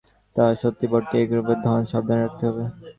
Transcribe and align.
তা 0.35 0.43
সত্যি 0.61 0.85
বটে, 0.91 1.17
এ 1.19 1.27
কৃপণের 1.29 1.59
ধন, 1.65 1.81
সাবধানে 1.91 2.21
রাখতে 2.23 2.43
হবে। 2.49 2.63